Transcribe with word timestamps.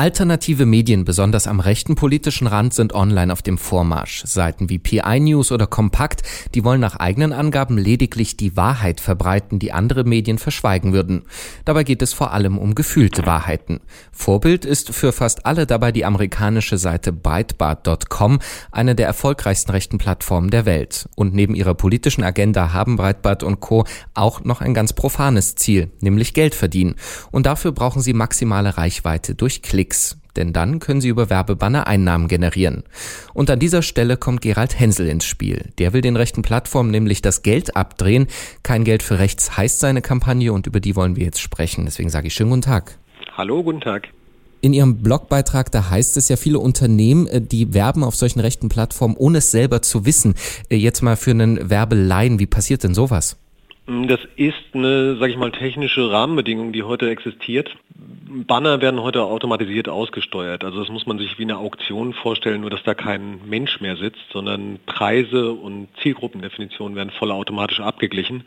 Alternative 0.00 0.64
Medien, 0.64 1.04
besonders 1.04 1.46
am 1.46 1.60
rechten 1.60 1.94
politischen 1.94 2.46
Rand, 2.46 2.72
sind 2.72 2.94
online 2.94 3.30
auf 3.30 3.42
dem 3.42 3.58
Vormarsch. 3.58 4.22
Seiten 4.24 4.70
wie 4.70 4.78
PI 4.78 5.20
News 5.20 5.52
oder 5.52 5.66
Kompakt, 5.66 6.22
die 6.54 6.64
wollen 6.64 6.80
nach 6.80 6.96
eigenen 6.96 7.34
Angaben 7.34 7.76
lediglich 7.76 8.34
die 8.34 8.56
Wahrheit 8.56 9.02
verbreiten, 9.02 9.58
die 9.58 9.72
andere 9.72 10.04
Medien 10.04 10.38
verschweigen 10.38 10.94
würden. 10.94 11.24
Dabei 11.66 11.84
geht 11.84 12.00
es 12.00 12.14
vor 12.14 12.32
allem 12.32 12.56
um 12.56 12.74
gefühlte 12.74 13.26
Wahrheiten. 13.26 13.80
Vorbild 14.10 14.64
ist 14.64 14.88
für 14.94 15.12
fast 15.12 15.44
alle 15.44 15.66
dabei 15.66 15.92
die 15.92 16.06
amerikanische 16.06 16.78
Seite 16.78 17.12
Breitbart.com, 17.12 18.38
eine 18.72 18.94
der 18.94 19.06
erfolgreichsten 19.06 19.70
rechten 19.70 19.98
Plattformen 19.98 20.48
der 20.48 20.64
Welt. 20.64 21.10
Und 21.14 21.34
neben 21.34 21.54
ihrer 21.54 21.74
politischen 21.74 22.24
Agenda 22.24 22.72
haben 22.72 22.96
Breitbart 22.96 23.42
und 23.42 23.60
Co. 23.60 23.84
auch 24.14 24.44
noch 24.44 24.62
ein 24.62 24.72
ganz 24.72 24.94
profanes 24.94 25.56
Ziel, 25.56 25.90
nämlich 26.00 26.32
Geld 26.32 26.54
verdienen. 26.54 26.94
Und 27.30 27.44
dafür 27.44 27.72
brauchen 27.72 28.00
sie 28.00 28.14
maximale 28.14 28.78
Reichweite 28.78 29.34
durch 29.34 29.60
Klicks. 29.60 29.89
Klicks, 29.90 30.20
denn 30.36 30.52
dann 30.52 30.78
können 30.78 31.00
Sie 31.00 31.08
über 31.08 31.30
Werbebanner 31.30 31.88
Einnahmen 31.88 32.28
generieren. 32.28 32.84
Und 33.34 33.50
an 33.50 33.58
dieser 33.58 33.82
Stelle 33.82 34.16
kommt 34.16 34.40
Gerald 34.40 34.78
Hensel 34.78 35.08
ins 35.08 35.24
Spiel. 35.24 35.70
Der 35.78 35.92
will 35.92 36.00
den 36.00 36.16
rechten 36.16 36.42
Plattformen 36.42 36.92
nämlich 36.92 37.22
das 37.22 37.42
Geld 37.42 37.76
abdrehen. 37.76 38.28
Kein 38.62 38.84
Geld 38.84 39.02
für 39.02 39.18
rechts 39.18 39.56
heißt 39.56 39.80
seine 39.80 40.00
Kampagne 40.00 40.52
und 40.52 40.68
über 40.68 40.78
die 40.78 40.94
wollen 40.94 41.16
wir 41.16 41.24
jetzt 41.24 41.40
sprechen. 41.40 41.86
Deswegen 41.86 42.08
sage 42.08 42.28
ich 42.28 42.34
schönen 42.34 42.50
guten 42.50 42.62
Tag. 42.62 42.98
Hallo, 43.36 43.64
guten 43.64 43.80
Tag. 43.80 44.08
In 44.60 44.74
Ihrem 44.74 45.02
Blogbeitrag, 45.02 45.72
da 45.72 45.90
heißt 45.90 46.16
es 46.16 46.28
ja, 46.28 46.36
viele 46.36 46.60
Unternehmen, 46.60 47.26
äh, 47.26 47.40
die 47.40 47.74
werben 47.74 48.04
auf 48.04 48.14
solchen 48.14 48.40
rechten 48.40 48.68
Plattformen, 48.68 49.16
ohne 49.16 49.38
es 49.38 49.50
selber 49.50 49.82
zu 49.82 50.06
wissen. 50.06 50.34
Äh, 50.68 50.76
jetzt 50.76 51.00
mal 51.02 51.16
für 51.16 51.30
einen 51.30 51.70
Werbeleien, 51.70 52.38
wie 52.38 52.46
passiert 52.46 52.84
denn 52.84 52.94
sowas? 52.94 53.38
Das 54.06 54.20
ist 54.36 54.54
eine, 54.72 55.16
sage 55.16 55.32
ich 55.32 55.38
mal, 55.38 55.50
technische 55.50 56.12
Rahmenbedingung, 56.12 56.72
die 56.72 56.82
heute 56.82 57.10
existiert. 57.10 57.74
Banner 58.32 58.80
werden 58.80 59.02
heute 59.02 59.24
automatisiert 59.24 59.88
ausgesteuert. 59.88 60.62
Also 60.62 60.78
das 60.80 60.88
muss 60.88 61.04
man 61.04 61.18
sich 61.18 61.38
wie 61.38 61.42
eine 61.42 61.58
Auktion 61.58 62.12
vorstellen, 62.14 62.60
nur 62.60 62.70
dass 62.70 62.82
da 62.84 62.94
kein 62.94 63.40
Mensch 63.48 63.80
mehr 63.80 63.96
sitzt, 63.96 64.22
sondern 64.32 64.78
Preise 64.86 65.52
und 65.52 65.88
Zielgruppendefinitionen 66.00 66.96
werden 66.96 67.10
vollautomatisch 67.10 67.80
abgeglichen. 67.80 68.44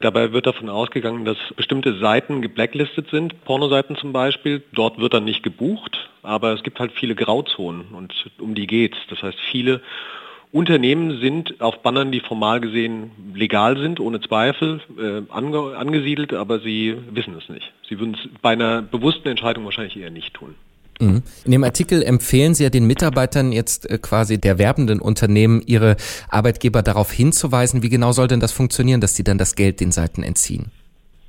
Dabei 0.00 0.32
wird 0.32 0.46
davon 0.46 0.68
ausgegangen, 0.68 1.24
dass 1.24 1.38
bestimmte 1.56 1.98
Seiten 1.98 2.42
geblacklistet 2.42 3.08
sind, 3.10 3.44
Pornoseiten 3.44 3.96
zum 3.96 4.12
Beispiel. 4.12 4.62
Dort 4.72 4.98
wird 4.98 5.14
dann 5.14 5.24
nicht 5.24 5.42
gebucht, 5.42 6.10
aber 6.22 6.52
es 6.52 6.64
gibt 6.64 6.80
halt 6.80 6.92
viele 6.92 7.14
Grauzonen 7.14 7.86
und 7.92 8.12
um 8.38 8.54
die 8.56 8.66
geht's. 8.66 8.98
Das 9.08 9.22
heißt, 9.22 9.38
viele 9.52 9.80
Unternehmen 10.56 11.20
sind 11.20 11.60
auf 11.60 11.82
Bannern, 11.82 12.10
die 12.10 12.20
formal 12.20 12.60
gesehen 12.60 13.10
legal 13.34 13.76
sind, 13.76 14.00
ohne 14.00 14.20
Zweifel, 14.22 14.80
äh, 14.98 15.22
ange 15.30 15.76
angesiedelt, 15.76 16.32
aber 16.32 16.60
sie 16.60 16.96
wissen 17.10 17.36
es 17.38 17.48
nicht. 17.50 17.72
Sie 17.86 17.98
würden 17.98 18.14
es 18.14 18.40
bei 18.40 18.52
einer 18.52 18.80
bewussten 18.80 19.28
Entscheidung 19.28 19.66
wahrscheinlich 19.66 19.98
eher 19.98 20.10
nicht 20.10 20.32
tun. 20.32 20.54
Mhm. 20.98 21.22
In 21.44 21.50
dem 21.50 21.62
Artikel 21.62 22.02
empfehlen 22.02 22.54
Sie 22.54 22.62
ja 22.62 22.70
den 22.70 22.86
Mitarbeitern 22.86 23.52
jetzt 23.52 23.90
äh, 23.90 23.98
quasi 23.98 24.40
der 24.40 24.56
werbenden 24.56 24.98
Unternehmen, 24.98 25.62
ihre 25.66 25.96
Arbeitgeber 26.30 26.82
darauf 26.82 27.12
hinzuweisen. 27.12 27.82
Wie 27.82 27.90
genau 27.90 28.12
soll 28.12 28.28
denn 28.28 28.40
das 28.40 28.52
funktionieren, 28.52 29.02
dass 29.02 29.14
sie 29.14 29.24
dann 29.24 29.36
das 29.36 29.56
Geld 29.56 29.80
den 29.80 29.92
Seiten 29.92 30.22
entziehen? 30.22 30.70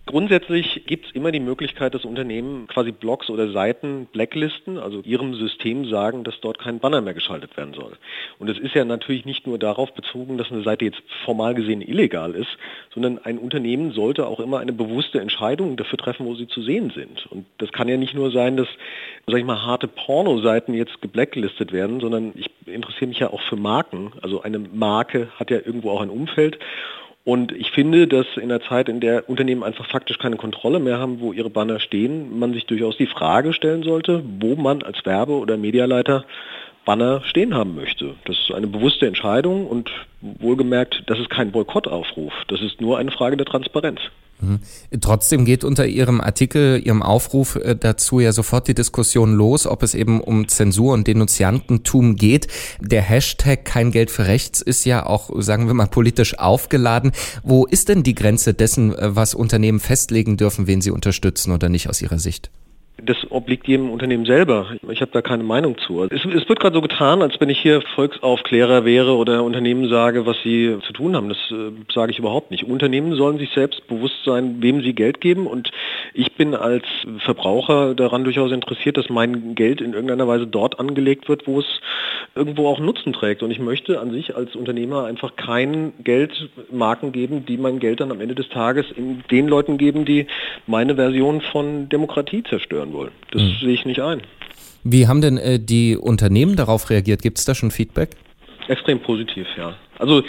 Grundsätzlich 0.08 0.83
gibt 0.88 1.08
es 1.08 1.11
immer 1.11 1.33
die 1.33 1.41
Möglichkeit, 1.41 1.94
dass 1.94 2.05
Unternehmen 2.05 2.67
quasi 2.67 2.94
Blogs 2.94 3.30
oder 3.30 3.52
Seiten 3.52 4.08
blacklisten, 4.14 4.77
also 4.77 5.02
ihrem 5.02 5.36
System 5.36 5.86
sagen, 5.89 6.23
dass 6.23 6.39
dort 6.39 6.59
kein 6.59 6.80
Banner 6.80 7.02
mehr 7.02 7.14
geschaltet 7.14 7.58
werden 7.58 7.73
soll. 7.73 7.91
Und 8.39 8.49
es 8.49 8.58
ist 8.58 8.73
ja 8.73 8.86
natürlich 8.86 9.25
nicht 9.25 9.45
nur 9.45 9.59
darauf 9.59 9.94
bezogen, 9.94 10.38
dass 10.38 10.49
eine 10.49 10.64
Seite 10.64 10.86
jetzt 10.86 11.02
formal 11.25 11.55
gesehen 11.55 11.81
illegal 11.81 12.36
ist, 12.36 12.47
sondern 12.94 13.19
ein 13.19 13.38
Unternehmen 13.38 13.91
sollte 13.91 14.27
auch 14.27 14.39
immer 14.39 14.59
eine 14.59 14.72
bewusste 14.72 15.19
Entscheidung 15.19 15.75
dafür 15.75 15.99
treffen, 15.99 16.25
wo 16.25 16.36
sie 16.36 16.47
zu 16.47 16.61
sehen 16.61 16.92
sind. 16.95 17.27
Und 17.30 17.45
das 17.58 17.73
kann 17.73 17.89
ja 17.89 17.97
nicht 17.97 18.14
nur 18.14 18.31
sein, 18.31 18.55
dass, 18.55 18.69
sag 19.27 19.38
ich 19.38 19.45
mal, 19.45 19.61
harte 19.61 19.89
Pornoseiten 19.89 20.73
jetzt 20.73 21.02
geblacklistet 21.02 21.73
werden, 21.73 21.99
sondern 21.99 22.31
ich 22.36 22.49
interessiere 22.66 23.08
mich 23.08 23.20
ja 23.20 23.30
auch 23.30 23.42
für 23.42 23.58
Marken. 23.58 24.14
Also 24.21 24.42
eine 24.42 24.60
Marke 24.60 25.27
hat 25.36 25.52
ja 25.52 25.58
irgendwo 25.58 25.92
auch 25.92 26.02
ein 26.02 26.10
Umfeld. 26.10 26.58
Und 27.27 27.52
ich 27.52 27.71
finde, 27.71 28.08
dass 28.08 28.26
in 28.38 28.48
der 28.48 28.61
Zeit, 28.61 28.88
in 28.88 29.02
der 29.02 29.27
Unternehmen 29.27 29.61
einfach 29.61 29.86
faktisch 29.86 30.17
keine 30.17 30.38
Kontrolle 30.38 30.80
mehr 30.80 30.98
haben, 30.98 31.20
wo 31.20 31.33
ihre 31.33 31.49
Banner 31.49 31.82
stehen, 31.82 32.39
man 32.39 32.54
sich 32.54 32.65
durchaus 32.67 32.95
die 32.95 33.05
Frage 33.05 33.52
stellen 33.52 33.83
sollte, 33.83 34.23
wo 34.39 34.55
man 34.55 34.82
als 34.82 35.05
Werbe- 35.05 35.37
oder 35.37 35.58
Medialeiter 35.58 36.23
Banner 36.87 37.21
stehen 37.25 37.53
haben 37.53 37.75
möchte. 37.75 38.15
Das 38.23 38.37
ist 38.39 38.55
eine 38.55 38.65
bewusste 38.65 39.08
Entscheidung 39.08 39.67
und 39.67 39.92
wohlgemerkt, 40.21 41.03
das 41.08 41.20
ist 41.20 41.30
kein 41.30 41.52
Boykottaufruf. 41.52 42.31
Das 42.48 42.61
ist 42.61 42.80
nur 42.80 42.98
eine 42.98 43.11
Frage 43.11 43.36
der 43.36 43.45
Transparenz. 43.45 43.99
Mhm. 44.39 44.59
Trotzdem 45.02 45.43
geht 45.43 45.65
unter 45.65 45.86
Ihrem 45.86 46.21
Artikel, 46.21 46.81
Ihrem 46.81 47.03
Aufruf 47.03 47.58
äh, 47.58 47.75
dazu 47.75 48.21
ja 48.21 48.31
sofort 48.31 48.70
die 48.70 48.73
Diskussion 48.73 49.33
los, 49.33 49.67
ob 49.67 49.83
es 49.83 49.95
eben 49.95 50.21
um 50.21 50.48
Zensur 50.48 50.93
und 50.93 51.08
Denunziantentum 51.08 52.15
geht. 52.15 52.48
Der 52.80 53.02
Hashtag 53.02 53.65
kein 53.65 53.92
Geld 53.92 54.09
für 54.09 54.27
rechts 54.27 54.61
ist 54.61 54.86
ja 54.86 55.05
auch, 55.05 55.30
sagen 55.42 55.67
wir 55.67 55.73
mal, 55.73 55.87
politisch 55.87 56.39
aufgeladen. 56.39 57.11
Wo 57.43 57.65
ist 57.65 57.89
denn 57.89 58.04
die 58.04 58.15
Grenze 58.15 58.54
dessen, 58.54 58.98
äh, 58.98 59.14
was 59.14 59.33
Unternehmen 59.36 59.81
festlegen 59.81 60.37
dürfen, 60.37 60.67
wen 60.67 60.80
sie 60.80 60.92
unterstützen 60.92 61.52
oder 61.52 61.67
nicht 61.67 61.89
aus 61.89 62.02
Ihrer 62.02 62.19
Sicht? 62.19 62.49
Das 62.99 63.17
obliegt 63.30 63.67
jedem 63.67 63.91
Unternehmen 63.91 64.25
selber. 64.25 64.71
Ich 64.89 65.02
habe 65.02 65.11
da 65.11 65.21
keine 65.21 65.43
Meinung 65.43 65.77
zu. 65.77 66.03
Es, 66.05 66.25
es 66.25 66.49
wird 66.49 66.59
gerade 66.59 66.75
so 66.75 66.81
getan, 66.81 67.21
als 67.21 67.39
wenn 67.39 67.49
ich 67.49 67.59
hier 67.59 67.81
Volksaufklärer 67.93 68.85
wäre 68.85 69.15
oder 69.15 69.43
Unternehmen 69.43 69.87
sage, 69.87 70.25
was 70.25 70.35
sie 70.43 70.75
zu 70.85 70.93
tun 70.93 71.15
haben. 71.15 71.30
Das 71.30 71.37
äh, 71.52 71.71
sage 71.93 72.11
ich 72.11 72.17
überhaupt 72.17 72.49
nicht. 72.49 72.63
Unternehmen 72.63 73.13
sollen 73.13 73.37
sich 73.37 73.52
selbst 73.52 73.87
bewusst 73.87 74.23
sein, 74.25 74.57
wem 74.61 74.81
sie 74.81 74.93
Geld 74.93 75.21
geben. 75.21 75.45
Und 75.45 75.69
ich 76.15 76.33
bin 76.33 76.55
als 76.55 76.86
Verbraucher 77.19 77.93
daran 77.93 78.23
durchaus 78.23 78.52
interessiert, 78.52 78.97
dass 78.97 79.09
mein 79.09 79.53
Geld 79.53 79.80
in 79.80 79.93
irgendeiner 79.93 80.27
Weise 80.27 80.47
dort 80.47 80.80
angelegt 80.80 81.30
wird, 81.30 81.45
wo 81.45 81.59
es 81.59 81.67
irgendwo 82.33 82.67
auch 82.67 82.80
Nutzen 82.80 83.13
trägt. 83.13 83.43
Und 83.43 83.52
ich 83.52 83.59
möchte 83.59 83.99
an 83.99 84.09
sich 84.09 84.36
als 84.36 84.55
Unternehmer 84.55 85.05
einfach 85.05 85.36
kein 85.36 85.93
Geld 86.03 86.49
Marken 86.71 87.11
geben, 87.11 87.45
die 87.45 87.57
mein 87.57 87.77
Geld 87.77 87.99
dann 87.99 88.11
am 88.11 88.21
Ende 88.21 88.33
des 88.33 88.49
Tages 88.49 88.87
den 89.30 89.47
Leuten 89.47 89.77
geben, 89.77 90.03
die 90.03 90.25
meine 90.65 90.95
Version 90.95 91.41
von 91.41 91.89
Demokratie 91.89 92.41
zerstören 92.41 92.86
werden 92.87 92.93
wollen. 92.93 93.11
Das 93.31 93.42
mhm. 93.42 93.55
sehe 93.59 93.73
ich 93.73 93.86
nicht 93.86 94.02
ein. 94.02 94.21
Wie 94.83 95.08
haben 95.08 95.21
denn 95.21 95.37
äh, 95.37 95.59
die 95.59 95.98
Unternehmen 95.98 96.55
darauf 96.55 96.89
reagiert? 96.89 97.21
Gibt 97.21 97.37
es 97.37 97.45
da 97.45 97.55
schon 97.55 97.71
Feedback? 97.71 98.11
Extrem 98.67 98.99
positiv, 98.99 99.48
ja. 99.58 99.75
Also 99.98 100.23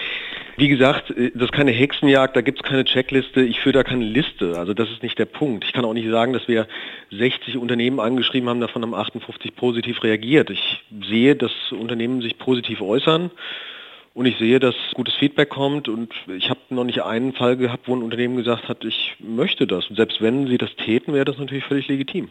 wie 0.57 0.69
gesagt, 0.69 1.11
äh, 1.11 1.31
das 1.35 1.45
ist 1.45 1.53
keine 1.53 1.71
Hexenjagd, 1.71 2.35
da 2.37 2.41
gibt 2.41 2.59
es 2.61 2.69
keine 2.69 2.85
Checkliste, 2.85 3.43
ich 3.43 3.61
führe 3.61 3.75
da 3.75 3.85
keine 3.85 4.05
Liste. 4.05 4.59
Also 4.59 4.75
das 4.75 4.91
ist 4.91 5.03
nicht 5.03 5.19
der 5.19 5.27
Punkt. 5.27 5.65
Ich 5.65 5.73
kann 5.73 5.85
auch 5.85 5.95
nicht 5.95 6.09
sagen, 6.09 6.33
dass 6.33 6.49
wir 6.49 6.67
60 7.11 7.57
Unternehmen 7.57 8.01
angeschrieben 8.01 8.49
haben, 8.49 8.61
davon 8.61 8.83
haben 8.83 8.95
58 8.95 9.55
positiv 9.55 10.03
reagiert. 10.03 10.51
Ich 10.51 10.83
sehe, 11.09 11.37
dass 11.37 11.53
Unternehmen 11.71 12.23
sich 12.23 12.39
positiv 12.39 12.81
äußern. 12.81 13.31
Und 14.15 14.27
ich 14.27 14.37
sehe, 14.37 14.59
dass 14.59 14.75
gutes 14.95 15.15
Feedback 15.15 15.49
kommt 15.49 15.89
und 15.89 16.13
ich 16.27 16.51
habe 16.51 16.59
noch 16.71 16.83
nicht 16.83 17.05
einen 17.05 17.35
Fall 17.35 17.57
gehabt, 17.57 17.87
wo 17.87 17.95
ein 17.95 18.03
Unternehmen 18.03 18.37
gesagt 18.37 18.69
hat, 18.69 18.85
ich 18.85 19.15
möchte 19.21 19.65
das. 19.65 19.87
Und 19.87 19.95
selbst 19.95 20.21
wenn 20.21 20.49
sie 20.49 20.59
das 20.59 20.75
täten, 20.75 21.15
wäre 21.15 21.25
das 21.25 21.39
natürlich 21.39 21.63
völlig 21.63 21.87
legitim. 21.87 22.29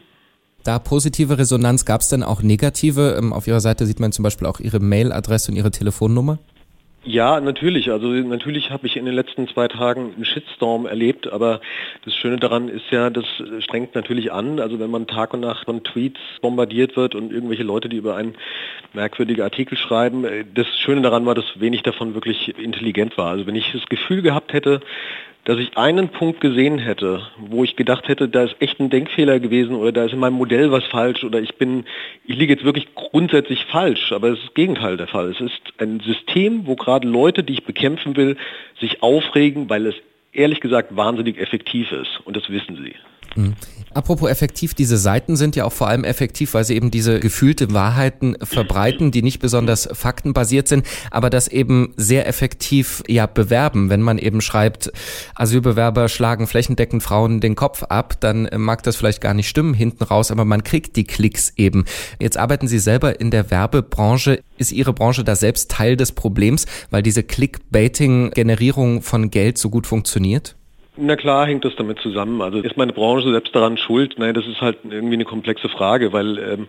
Da 0.67 0.79
positive 0.79 1.38
Resonanz, 1.38 1.85
gab 1.85 2.01
es 2.01 2.09
denn 2.09 2.23
auch 2.23 2.41
negative? 2.41 3.16
Ähm, 3.17 3.31
auf 3.31 3.47
Ihrer 3.47 3.61
Seite 3.61 3.85
sieht 3.85 4.01
man 4.01 4.11
zum 4.11 4.23
Beispiel 4.23 4.45
auch 4.45 4.59
Ihre 4.59 4.81
Mailadresse 4.81 5.50
und 5.50 5.57
Ihre 5.57 5.72
Telefonnummer? 5.72 6.39
Ja, 7.05 7.39
natürlich. 7.39 7.89
Also 7.89 8.07
natürlich 8.07 8.69
habe 8.69 8.85
ich 8.85 8.97
in 8.97 9.06
den 9.06 9.13
letzten 9.16 9.47
zwei 9.47 9.69
Tagen 9.69 10.11
einen 10.13 10.25
Shitstorm 10.25 10.85
erlebt, 10.85 11.31
aber 11.31 11.61
das 12.03 12.13
Schöne 12.16 12.35
daran 12.35 12.67
ist 12.67 12.83
ja, 12.91 13.09
das 13.09 13.23
strengt 13.59 13.95
natürlich 13.95 14.33
an. 14.33 14.59
Also 14.59 14.77
wenn 14.77 14.91
man 14.91 15.07
Tag 15.07 15.33
und 15.33 15.39
Nacht 15.39 15.63
von 15.63 15.85
Tweets 15.85 16.19
bombardiert 16.41 16.97
wird 16.97 17.16
und 17.16 17.31
irgendwelche 17.31 17.63
Leute, 17.63 17.88
die 17.88 17.95
über 17.95 18.17
einen 18.17 18.35
merkwürdigen 18.91 19.44
Artikel 19.44 19.77
schreiben, 19.77 20.25
äh, 20.25 20.44
das 20.53 20.67
Schöne 20.77 21.01
daran 21.01 21.25
war, 21.25 21.33
dass 21.33 21.45
wenig 21.61 21.83
davon 21.83 22.13
wirklich 22.13 22.59
intelligent 22.59 23.17
war. 23.17 23.29
Also 23.29 23.47
wenn 23.47 23.56
ich 23.56 23.72
das 23.72 23.85
Gefühl 23.85 24.22
gehabt 24.22 24.51
hätte, 24.51 24.81
dass 25.47 25.59
ich 25.59 25.77
einen 25.77 26.09
Punkt 26.09 26.41
gesehen 26.41 26.77
hätte, 26.77 27.25
wo 27.37 27.63
ich 27.63 27.77
gedacht 27.77 28.09
hätte, 28.09 28.27
da 28.27 28.44
ist 28.44 28.57
echt 28.59 28.81
ein 28.81 28.89
Denkfehler 28.89 29.39
gewesen 29.39 29.75
oder 29.75 29.94
da 29.94 30.03
ist 30.03 30.11
in 30.11 30.19
meinem 30.19 30.33
Modell 30.33 30.73
was 30.73 30.83
falsch 30.83 31.23
oder 31.23 31.39
ich 31.39 31.55
bin, 31.55 31.85
ich 32.25 32.35
liege 32.35 32.51
jetzt 32.51 32.65
wirklich 32.65 32.94
grundsätzlich 32.95 33.63
falsch, 33.71 34.11
aber 34.11 34.27
es 34.27 34.39
ist 34.39 34.47
das 34.47 34.53
Gegenteil 34.55 34.97
der 34.97 35.07
Fall. 35.07 35.31
Es 35.31 35.39
ist 35.39 35.61
ein 35.77 36.01
System, 36.01 36.67
wo 36.67 36.75
gerade 36.75 37.07
Leute, 37.07 37.45
die 37.45 37.53
ich 37.53 37.63
bekämpfen 37.63 38.17
will, 38.17 38.35
sich 38.81 39.01
aufregen, 39.01 39.69
weil 39.69 39.85
es 39.85 39.95
ehrlich 40.33 40.59
gesagt 40.59 40.97
wahnsinnig 40.97 41.38
effektiv 41.38 41.93
ist 41.93 42.19
und 42.25 42.35
das 42.35 42.50
wissen 42.50 42.75
sie. 42.83 42.95
Mhm. 43.35 43.56
Apropos 43.94 44.29
effektiv, 44.29 44.75
diese 44.75 44.97
Seiten 44.97 45.35
sind 45.35 45.56
ja 45.56 45.65
auch 45.65 45.74
vor 45.74 45.88
allem 45.88 46.03
effektiv, 46.03 46.53
weil 46.53 46.63
sie 46.63 46.75
eben 46.75 46.91
diese 46.91 47.19
gefühlte 47.19 47.74
Wahrheiten 47.74 48.38
verbreiten, 48.44 49.09
die 49.09 49.24
nicht 49.24 49.39
besonders 49.39 49.89
faktenbasiert 49.91 50.68
sind, 50.68 50.85
aber 51.09 51.31
das 51.31 51.47
eben 51.47 51.94
sehr 51.97 52.27
effektiv 52.27 53.01
ja 53.07 53.25
bewerben. 53.25 53.89
Wenn 53.89 54.03
man 54.03 54.19
eben 54.19 54.41
schreibt, 54.41 54.91
Asylbewerber 55.33 56.09
schlagen 56.09 56.45
flächendeckend 56.45 57.01
Frauen 57.01 57.39
den 57.39 57.56
Kopf 57.56 57.83
ab, 57.83 58.19
dann 58.19 58.47
mag 58.57 58.83
das 58.83 58.97
vielleicht 58.97 59.21
gar 59.21 59.33
nicht 59.33 59.50
stimmen 59.50 59.74
hinten 59.74 60.03
raus, 60.03 60.29
aber 60.29 60.45
man 60.45 60.63
kriegt 60.63 60.95
die 60.95 61.06
Klicks 61.06 61.53
eben. 61.56 61.85
Jetzt 62.19 62.38
arbeiten 62.38 62.68
Sie 62.68 62.79
selber 62.79 63.19
in 63.19 63.31
der 63.31 63.50
Werbebranche. 63.50 64.41
Ist 64.57 64.74
Ihre 64.74 64.94
Branche 64.94 65.24
da 65.24 65.35
selbst 65.35 65.71
Teil 65.71 65.97
des 65.97 66.12
Problems, 66.12 66.65
weil 66.91 67.01
diese 67.01 67.24
Clickbaiting-Generierung 67.24 69.01
von 69.01 69.31
Geld 69.31 69.57
so 69.57 69.69
gut 69.69 69.88
funktioniert? 69.88 70.56
Na 70.97 71.15
klar 71.15 71.45
hängt 71.45 71.63
das 71.63 71.75
damit 71.75 71.99
zusammen. 71.99 72.41
Also 72.41 72.59
ist 72.59 72.75
meine 72.75 72.91
Branche 72.91 73.31
selbst 73.31 73.55
daran 73.55 73.77
schuld? 73.77 74.15
Nein, 74.17 74.33
das 74.33 74.47
ist 74.47 74.61
halt 74.61 74.79
irgendwie 74.83 75.13
eine 75.13 75.25
komplexe 75.25 75.69
Frage, 75.69 76.11
weil 76.11 76.39
ähm, 76.39 76.67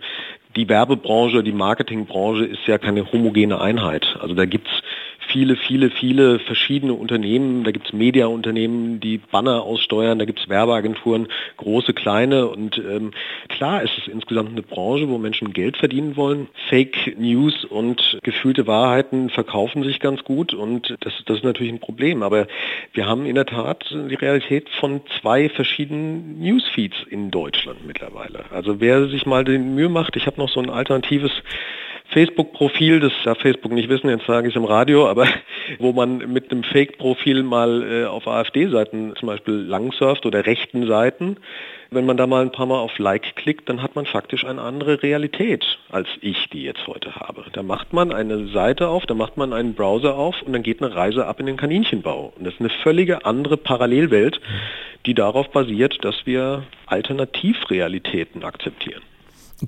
die 0.55 0.69
Werbebranche, 0.69 1.43
die 1.43 1.51
Marketingbranche 1.51 2.45
ist 2.45 2.67
ja 2.67 2.77
keine 2.77 3.11
homogene 3.11 3.59
Einheit. 3.59 4.05
Also 4.21 4.35
da 4.35 4.45
gibt's 4.45 4.71
viele, 5.31 5.55
viele, 5.55 5.89
viele 5.89 6.39
verschiedene 6.39 6.93
Unternehmen. 6.93 7.63
Da 7.63 7.71
gibt's 7.71 7.93
Mediaunternehmen, 7.93 8.99
die 8.99 9.17
Banner 9.17 9.63
aussteuern, 9.63 10.19
da 10.19 10.25
gibt's 10.25 10.49
Werbeagenturen, 10.49 11.27
große, 11.57 11.93
kleine. 11.93 12.47
Und 12.47 12.77
ähm, 12.77 13.11
klar 13.47 13.83
ist 13.83 13.97
es 13.97 14.07
insgesamt 14.07 14.49
eine 14.49 14.61
Branche, 14.61 15.07
wo 15.09 15.17
Menschen 15.17 15.53
Geld 15.53 15.77
verdienen 15.77 16.15
wollen. 16.15 16.47
Fake 16.69 17.17
News 17.17 17.65
und 17.65 18.19
gefühlte 18.23 18.67
Wahrheiten 18.67 19.29
verkaufen 19.29 19.83
sich 19.83 19.99
ganz 19.99 20.23
gut 20.23 20.53
und 20.53 20.95
das, 21.01 21.13
das 21.25 21.37
ist 21.37 21.43
natürlich 21.43 21.71
ein 21.71 21.79
Problem. 21.79 22.23
Aber 22.23 22.47
wir 22.93 23.05
haben 23.05 23.25
in 23.25 23.35
der 23.35 23.45
Tat 23.45 23.85
die 23.91 24.15
Realität 24.15 24.69
von 24.79 25.01
zwei 25.19 25.49
verschiedenen 25.49 26.39
Newsfeeds 26.39 26.97
in 27.09 27.31
Deutschland 27.31 27.85
mittlerweile. 27.85 28.45
Also 28.51 28.79
wer 28.79 29.07
sich 29.07 29.25
mal 29.25 29.43
den 29.43 29.75
Mühe 29.75 29.89
macht, 29.89 30.15
ich 30.15 30.25
habe 30.25 30.39
noch 30.39 30.49
so 30.49 30.59
ein 30.59 30.69
alternatives 30.69 31.31
Facebook-Profil, 32.11 32.99
das 32.99 33.13
darf 33.23 33.39
Facebook 33.39 33.71
nicht 33.71 33.89
wissen, 33.89 34.09
jetzt 34.09 34.25
sage 34.25 34.47
ich 34.47 34.55
es 34.55 34.57
im 34.57 34.65
Radio, 34.65 35.07
aber 35.07 35.27
wo 35.79 35.93
man 35.93 36.17
mit 36.31 36.51
einem 36.51 36.63
Fake-Profil 36.63 37.43
mal 37.43 37.83
äh, 37.83 38.05
auf 38.05 38.27
AfD-Seiten 38.27 39.15
zum 39.15 39.27
Beispiel 39.27 39.53
langsurft 39.53 40.25
oder 40.25 40.45
rechten 40.45 40.87
Seiten, 40.87 41.37
wenn 41.91 42.05
man 42.05 42.17
da 42.17 42.27
mal 42.27 42.41
ein 42.41 42.51
paar 42.51 42.65
Mal 42.65 42.79
auf 42.79 42.97
Like 42.99 43.35
klickt, 43.35 43.67
dann 43.69 43.81
hat 43.81 43.95
man 43.95 44.05
faktisch 44.05 44.45
eine 44.45 44.61
andere 44.61 45.01
Realität, 45.01 45.65
als 45.89 46.07
ich 46.21 46.49
die 46.49 46.63
jetzt 46.63 46.85
heute 46.87 47.15
habe. 47.15 47.45
Da 47.53 47.63
macht 47.63 47.93
man 47.93 48.11
eine 48.11 48.47
Seite 48.47 48.87
auf, 48.89 49.05
da 49.05 49.13
macht 49.13 49.37
man 49.37 49.53
einen 49.53 49.73
Browser 49.73 50.15
auf 50.15 50.41
und 50.43 50.53
dann 50.53 50.63
geht 50.63 50.83
eine 50.83 50.95
Reise 50.95 51.25
ab 51.25 51.39
in 51.39 51.47
den 51.47 51.57
Kaninchenbau. 51.57 52.33
Und 52.37 52.45
das 52.45 52.53
ist 52.55 52.59
eine 52.59 52.69
völlige 52.69 53.25
andere 53.25 53.57
Parallelwelt, 53.57 54.39
die 55.05 55.13
darauf 55.13 55.49
basiert, 55.49 56.03
dass 56.03 56.25
wir 56.25 56.63
Alternativrealitäten 56.85 58.43
akzeptieren. 58.43 59.01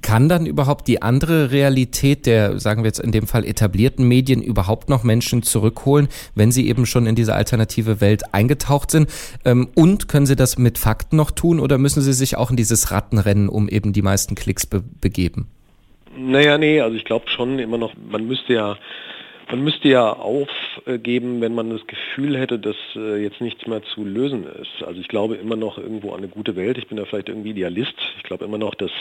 Kann 0.01 0.29
dann 0.29 0.45
überhaupt 0.45 0.87
die 0.87 1.01
andere 1.01 1.51
Realität 1.51 2.25
der, 2.25 2.59
sagen 2.59 2.83
wir 2.83 2.87
jetzt 2.87 2.99
in 2.99 3.11
dem 3.11 3.27
Fall 3.27 3.43
etablierten 3.43 4.07
Medien 4.07 4.41
überhaupt 4.41 4.89
noch 4.89 5.03
Menschen 5.03 5.43
zurückholen, 5.43 6.07
wenn 6.33 6.51
sie 6.51 6.69
eben 6.69 6.85
schon 6.85 7.05
in 7.07 7.15
diese 7.15 7.35
alternative 7.35 7.99
Welt 7.99 8.33
eingetaucht 8.33 8.91
sind? 8.91 9.09
Ähm, 9.43 9.69
und 9.75 10.07
können 10.07 10.25
sie 10.25 10.37
das 10.37 10.57
mit 10.57 10.77
Fakten 10.77 11.17
noch 11.17 11.31
tun 11.31 11.59
oder 11.59 11.77
müssen 11.77 12.01
sie 12.01 12.13
sich 12.13 12.37
auch 12.37 12.51
in 12.51 12.55
dieses 12.55 12.91
Rattenrennen 12.91 13.49
um 13.49 13.67
eben 13.67 13.91
die 13.91 14.01
meisten 14.01 14.35
Klicks 14.35 14.65
be 14.65 14.81
begeben? 15.01 15.47
Naja, 16.17 16.57
nee, 16.57 16.81
also 16.81 16.95
ich 16.95 17.05
glaube 17.05 17.29
schon 17.29 17.59
immer 17.59 17.77
noch, 17.77 17.93
man 18.09 18.27
müsste 18.27 18.53
ja 18.53 18.77
man 19.51 19.65
müsste 19.65 19.89
ja 19.89 20.13
aufgeben, 20.13 21.41
wenn 21.41 21.53
man 21.53 21.69
das 21.69 21.85
Gefühl 21.85 22.37
hätte, 22.37 22.57
dass 22.57 22.77
äh, 22.95 23.21
jetzt 23.21 23.41
nichts 23.41 23.67
mehr 23.67 23.83
zu 23.83 24.05
lösen 24.05 24.45
ist. 24.45 24.81
Also 24.87 25.01
ich 25.01 25.09
glaube 25.09 25.35
immer 25.35 25.57
noch 25.57 25.77
irgendwo 25.77 26.11
an 26.11 26.19
eine 26.19 26.29
gute 26.29 26.55
Welt. 26.55 26.77
Ich 26.77 26.87
bin 26.87 26.97
da 26.97 27.03
vielleicht 27.03 27.27
irgendwie 27.27 27.49
Idealist. 27.49 27.95
Ich 28.17 28.23
glaube 28.23 28.45
immer 28.45 28.57
noch, 28.57 28.75
dass 28.75 28.91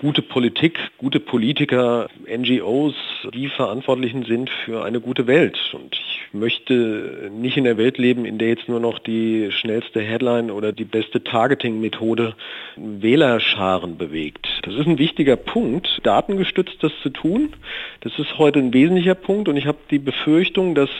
gute 0.00 0.22
Politik, 0.22 0.78
gute 0.98 1.20
Politiker, 1.20 2.08
NGOs, 2.26 2.94
die 3.32 3.48
Verantwortlichen 3.48 4.24
sind 4.24 4.50
für 4.50 4.84
eine 4.84 5.00
gute 5.00 5.26
Welt. 5.26 5.58
Und 5.72 5.94
ich 5.94 6.28
möchte 6.32 7.30
nicht 7.32 7.56
in 7.56 7.64
der 7.64 7.78
Welt 7.78 7.98
leben, 7.98 8.24
in 8.24 8.38
der 8.38 8.48
jetzt 8.48 8.68
nur 8.68 8.80
noch 8.80 8.98
die 8.98 9.50
schnellste 9.52 10.00
Headline 10.00 10.50
oder 10.50 10.72
die 10.72 10.84
beste 10.84 11.22
Targeting-Methode 11.22 12.34
Wählerscharen 12.76 13.96
bewegt. 13.96 14.46
Das 14.62 14.74
ist 14.74 14.86
ein 14.86 14.98
wichtiger 14.98 15.36
Punkt, 15.36 16.00
datengestützt 16.02 16.82
das 16.82 16.92
zu 17.02 17.10
tun. 17.10 17.52
Das 18.00 18.18
ist 18.18 18.38
heute 18.38 18.58
ein 18.58 18.74
wesentlicher 18.74 19.14
Punkt 19.14 19.48
und 19.48 19.56
ich 19.56 19.66
habe 19.66 19.78
die 19.90 19.98
Befürchtung, 19.98 20.74
dass 20.74 20.90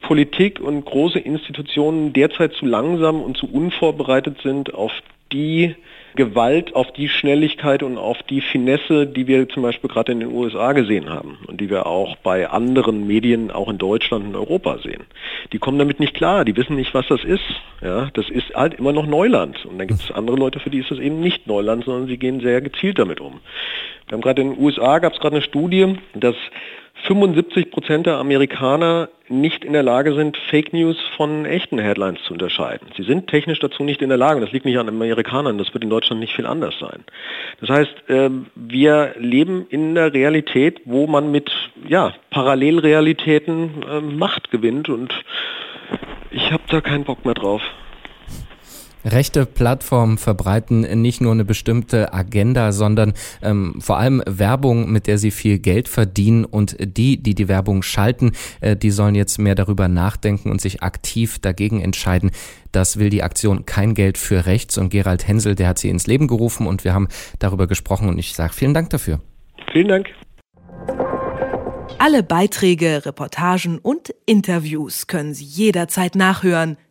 Politik 0.00 0.60
und 0.60 0.84
große 0.84 1.18
Institutionen 1.18 2.12
derzeit 2.12 2.52
zu 2.52 2.66
langsam 2.66 3.20
und 3.20 3.36
zu 3.36 3.50
unvorbereitet 3.50 4.38
sind 4.42 4.72
auf 4.74 4.92
die 5.32 5.74
Gewalt, 6.14 6.74
auf 6.74 6.90
die 6.92 7.08
Schnelligkeit 7.08 7.82
und 7.82 7.96
auf 7.96 8.22
die 8.24 8.40
Finesse, 8.40 9.06
die 9.06 9.26
wir 9.28 9.48
zum 9.48 9.62
Beispiel 9.62 9.88
gerade 9.88 10.10
in 10.12 10.20
den 10.20 10.32
USA 10.32 10.72
gesehen 10.72 11.08
haben 11.08 11.38
und 11.46 11.60
die 11.60 11.70
wir 11.70 11.86
auch 11.86 12.16
bei 12.16 12.48
anderen 12.48 13.06
Medien, 13.06 13.50
auch 13.50 13.68
in 13.68 13.78
Deutschland 13.78 14.26
und 14.26 14.34
Europa 14.34 14.78
sehen. 14.78 15.04
Die 15.52 15.58
kommen 15.58 15.78
damit 15.78 16.00
nicht 16.00 16.14
klar, 16.14 16.44
die 16.44 16.56
wissen 16.56 16.74
nicht, 16.74 16.92
was 16.92 17.06
das 17.06 17.22
ist. 17.22 17.44
Ja, 17.82 18.10
das 18.14 18.28
ist 18.30 18.52
halt 18.54 18.74
immer 18.74 18.92
noch 18.92 19.06
Neuland. 19.06 19.64
Und 19.64 19.78
dann 19.78 19.86
gibt 19.86 20.00
es 20.00 20.10
andere 20.10 20.36
Leute, 20.36 20.58
für 20.58 20.70
die 20.70 20.80
ist 20.80 20.90
das 20.90 20.98
eben 20.98 21.20
nicht 21.20 21.46
Neuland, 21.46 21.84
sondern 21.84 22.08
sie 22.08 22.18
gehen 22.18 22.40
sehr 22.40 22.60
gezielt 22.62 22.98
damit 22.98 23.20
um. 23.20 23.40
Wir 24.08 24.14
haben 24.14 24.22
gerade 24.22 24.42
in 24.42 24.54
den 24.54 24.60
USA 24.60 24.98
gab 24.98 25.12
es 25.12 25.20
gerade 25.20 25.36
eine 25.36 25.44
Studie, 25.44 25.98
dass 26.14 26.34
75 27.06 27.70
Prozent 27.70 28.06
der 28.06 28.16
Amerikaner 28.16 29.08
nicht 29.28 29.64
in 29.64 29.72
der 29.72 29.82
Lage 29.82 30.14
sind, 30.14 30.36
Fake 30.36 30.72
News 30.72 30.96
von 31.16 31.44
echten 31.44 31.78
Headlines 31.78 32.22
zu 32.24 32.32
unterscheiden. 32.32 32.88
Sie 32.96 33.02
sind 33.02 33.28
technisch 33.28 33.60
dazu 33.60 33.84
nicht 33.84 34.02
in 34.02 34.08
der 34.08 34.18
Lage. 34.18 34.40
Das 34.40 34.52
liegt 34.52 34.64
nicht 34.64 34.78
an 34.78 34.88
Amerikanern. 34.88 35.58
Das 35.58 35.72
wird 35.74 35.84
in 35.84 35.90
Deutschland 35.90 36.20
nicht 36.20 36.34
viel 36.34 36.46
anders 36.46 36.78
sein. 36.78 37.04
Das 37.60 37.68
heißt, 37.70 37.94
ähm, 38.08 38.46
wir 38.54 39.14
leben 39.18 39.66
in 39.68 39.94
der 39.94 40.12
Realität, 40.12 40.80
wo 40.84 41.06
man 41.06 41.30
mit 41.30 41.50
ja, 41.86 42.14
Parallelrealitäten 42.30 43.84
ähm, 43.90 44.18
Macht 44.18 44.50
gewinnt 44.50 44.88
und 44.88 45.12
ich 46.30 46.52
habe 46.52 46.62
da 46.68 46.80
keinen 46.80 47.04
Bock 47.04 47.24
mehr 47.24 47.34
drauf. 47.34 47.62
Rechte 49.04 49.46
Plattformen 49.46 50.18
verbreiten 50.18 50.80
nicht 51.00 51.20
nur 51.20 51.32
eine 51.32 51.44
bestimmte 51.44 52.12
Agenda, 52.12 52.72
sondern 52.72 53.14
ähm, 53.42 53.76
vor 53.80 53.98
allem 53.98 54.22
Werbung, 54.26 54.90
mit 54.90 55.06
der 55.06 55.18
sie 55.18 55.30
viel 55.30 55.58
Geld 55.58 55.88
verdienen. 55.88 56.44
Und 56.44 56.76
die, 56.80 57.22
die 57.22 57.34
die 57.34 57.48
Werbung 57.48 57.82
schalten, 57.82 58.32
äh, 58.60 58.76
die 58.76 58.90
sollen 58.90 59.14
jetzt 59.14 59.38
mehr 59.38 59.54
darüber 59.54 59.88
nachdenken 59.88 60.50
und 60.50 60.60
sich 60.60 60.82
aktiv 60.82 61.38
dagegen 61.38 61.80
entscheiden. 61.80 62.30
Das 62.72 62.98
will 62.98 63.10
die 63.10 63.22
Aktion 63.22 63.66
Kein 63.66 63.94
Geld 63.94 64.18
für 64.18 64.46
Rechts. 64.46 64.78
Und 64.78 64.90
Gerald 64.90 65.26
Hensel, 65.26 65.54
der 65.54 65.68
hat 65.68 65.78
sie 65.78 65.88
ins 65.88 66.06
Leben 66.06 66.26
gerufen 66.26 66.66
und 66.66 66.84
wir 66.84 66.92
haben 66.92 67.08
darüber 67.38 67.66
gesprochen. 67.66 68.08
Und 68.08 68.18
ich 68.18 68.34
sage 68.34 68.52
vielen 68.52 68.74
Dank 68.74 68.90
dafür. 68.90 69.20
Vielen 69.72 69.88
Dank. 69.88 70.06
Alle 71.98 72.22
Beiträge, 72.22 73.06
Reportagen 73.06 73.78
und 73.78 74.14
Interviews 74.24 75.08
können 75.08 75.34
Sie 75.34 75.44
jederzeit 75.44 76.14
nachhören 76.14 76.76